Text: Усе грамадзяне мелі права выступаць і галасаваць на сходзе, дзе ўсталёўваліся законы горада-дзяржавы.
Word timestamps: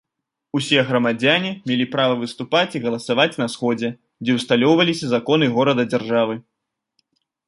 Усе 0.59 0.79
грамадзяне 0.85 1.49
мелі 1.71 1.85
права 1.95 2.15
выступаць 2.21 2.75
і 2.79 2.81
галасаваць 2.85 3.37
на 3.41 3.47
сходзе, 3.55 3.89
дзе 4.25 4.39
ўсталёўваліся 4.39 5.11
законы 5.13 5.45
горада-дзяржавы. 5.59 6.35